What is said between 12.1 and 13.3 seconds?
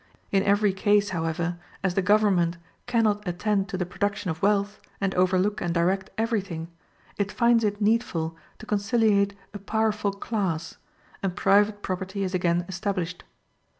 is again established.